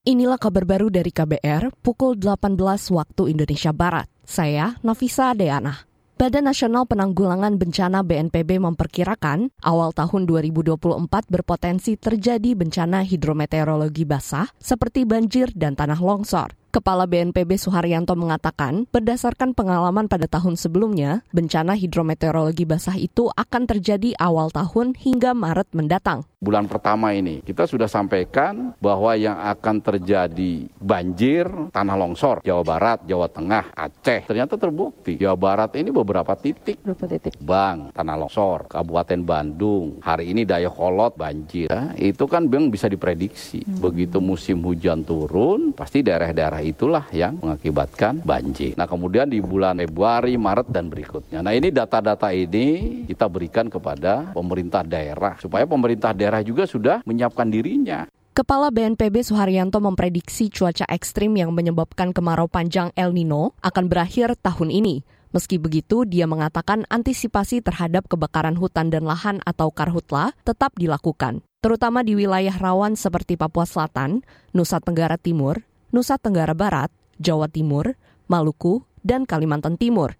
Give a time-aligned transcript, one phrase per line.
[0.00, 2.56] Inilah kabar baru dari KBR pukul 18
[2.88, 4.08] waktu Indonesia Barat.
[4.24, 5.84] Saya Nafisa Deana.
[6.16, 15.04] Badan Nasional Penanggulangan Bencana BNPB memperkirakan awal tahun 2024 berpotensi terjadi bencana hidrometeorologi basah seperti
[15.04, 16.59] banjir dan tanah longsor.
[16.70, 24.14] Kepala BNPB Suharyanto mengatakan, berdasarkan pengalaman pada tahun sebelumnya, bencana hidrometeorologi basah itu akan terjadi
[24.22, 26.22] awal tahun hingga Maret mendatang.
[26.40, 33.04] Bulan pertama ini kita sudah sampaikan bahwa yang akan terjadi banjir, tanah longsor, Jawa Barat,
[33.04, 34.24] Jawa Tengah, Aceh.
[34.24, 35.20] Ternyata terbukti.
[35.20, 36.80] Jawa Barat ini beberapa titik.
[36.80, 37.36] Berapa titik?
[37.44, 40.00] Bang, tanah longsor, Kabupaten Bandung.
[40.00, 41.68] Hari ini Dayakolot banjir.
[41.68, 43.60] Ya, itu kan memang bisa diprediksi.
[43.60, 43.90] Hmm.
[43.90, 48.76] Begitu musim hujan turun, pasti daerah-daerah itulah yang mengakibatkan banjir.
[48.78, 51.40] Nah kemudian di bulan Februari, Maret dan berikutnya.
[51.40, 57.48] Nah ini data-data ini kita berikan kepada pemerintah daerah supaya pemerintah daerah juga sudah menyiapkan
[57.50, 58.06] dirinya.
[58.30, 64.70] Kepala BNPB Suharyanto memprediksi cuaca ekstrim yang menyebabkan kemarau panjang El Nino akan berakhir tahun
[64.70, 65.02] ini.
[65.30, 72.02] Meski begitu, dia mengatakan antisipasi terhadap kebakaran hutan dan lahan atau karhutla tetap dilakukan, terutama
[72.02, 77.98] di wilayah rawan seperti Papua Selatan, Nusa Tenggara Timur, Nusa Tenggara Barat, Jawa Timur,
[78.30, 80.14] Maluku, dan Kalimantan Timur.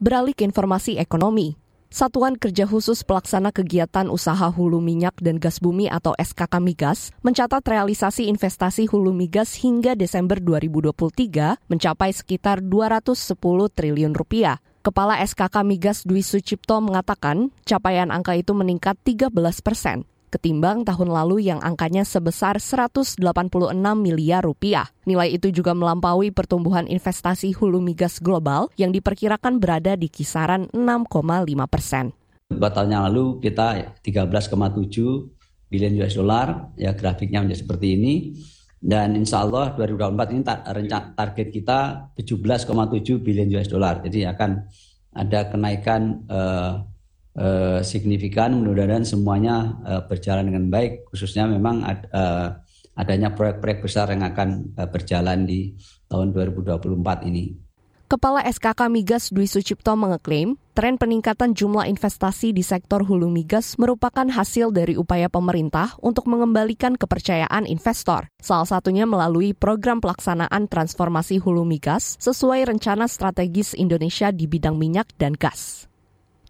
[0.00, 1.60] Beralih ke informasi ekonomi,
[1.94, 7.62] Satuan Kerja Khusus Pelaksana Kegiatan Usaha Hulu Minyak dan Gas Bumi atau SKK Migas mencatat
[7.62, 10.90] realisasi investasi hulu migas hingga Desember 2023
[11.70, 13.38] mencapai sekitar 210
[13.70, 14.58] triliun rupiah.
[14.82, 19.30] Kepala SKK Migas Dwi Sucipto mengatakan capaian angka itu meningkat 13
[19.62, 20.02] persen
[20.34, 23.22] ketimbang tahun lalu yang angkanya sebesar 186
[23.94, 24.90] miliar rupiah.
[25.06, 31.70] Nilai itu juga melampaui pertumbuhan investasi hulu migas global yang diperkirakan berada di kisaran 6,5
[31.70, 32.10] persen.
[32.50, 38.14] Yang lalu kita 13,7 bilion US dollar, ya grafiknya menjadi seperti ini.
[38.84, 40.42] Dan insya Allah 2024 ini
[41.16, 41.78] target kita
[42.18, 44.04] 17,7 bilion US dollar.
[44.04, 44.50] Jadi akan
[45.14, 46.93] ada kenaikan uh,
[47.34, 52.48] eh, signifikan mudah-mudahan semuanya eh, berjalan dengan baik khususnya memang ad, eh,
[52.94, 55.74] adanya proyek-proyek besar yang akan eh, berjalan di
[56.06, 57.64] tahun 2024 ini.
[58.04, 64.28] Kepala SKK Migas Dwi Sucipto mengeklaim tren peningkatan jumlah investasi di sektor hulu migas merupakan
[64.28, 68.28] hasil dari upaya pemerintah untuk mengembalikan kepercayaan investor.
[68.44, 75.08] Salah satunya melalui program pelaksanaan transformasi hulu migas sesuai rencana strategis Indonesia di bidang minyak
[75.16, 75.88] dan gas.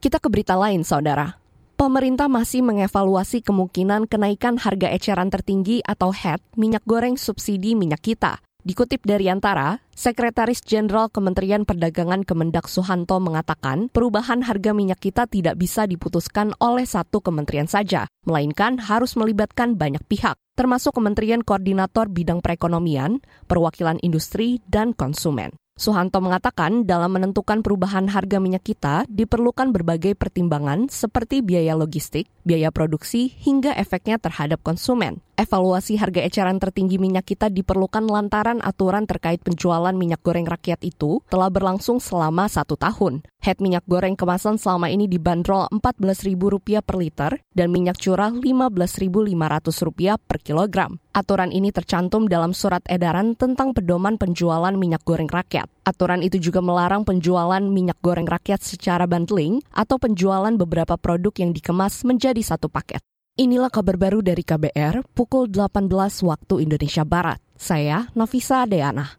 [0.04, 1.40] Kita ke berita lain, saudara.
[1.80, 8.36] Pemerintah masih mengevaluasi kemungkinan kenaikan harga eceran tertinggi atau HET minyak goreng subsidi minyak kita.
[8.60, 15.56] Dikutip dari Antara, Sekretaris Jenderal Kementerian Perdagangan Kemendak Suhanto mengatakan perubahan harga minyak kita tidak
[15.56, 22.44] bisa diputuskan oleh satu kementerian saja, melainkan harus melibatkan banyak pihak, termasuk Kementerian Koordinator Bidang
[22.44, 25.63] Perekonomian, Perwakilan Industri, dan Konsumen.
[25.74, 32.70] Suhanto mengatakan dalam menentukan perubahan harga minyak kita diperlukan berbagai pertimbangan seperti biaya logistik, biaya
[32.70, 35.18] produksi, hingga efeknya terhadap konsumen.
[35.34, 41.26] Evaluasi harga eceran tertinggi minyak kita diperlukan lantaran aturan terkait penjualan minyak goreng rakyat itu
[41.26, 43.26] telah berlangsung selama satu tahun.
[43.42, 50.38] Head minyak goreng kemasan selama ini dibanderol Rp14.000 per liter dan minyak curah Rp15.500 per
[50.38, 51.02] kilogram.
[51.10, 55.66] Aturan ini tercantum dalam surat edaran tentang pedoman penjualan minyak goreng rakyat.
[55.82, 61.50] Aturan itu juga melarang penjualan minyak goreng rakyat secara bundling atau penjualan beberapa produk yang
[61.50, 63.02] dikemas menjadi satu paket.
[63.34, 65.90] Inilah kabar baru dari KBR pukul 18
[66.22, 67.42] waktu Indonesia Barat.
[67.58, 69.18] Saya Nafisa Deana.